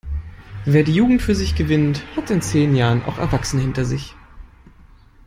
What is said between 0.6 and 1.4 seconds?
Wer die Jugend für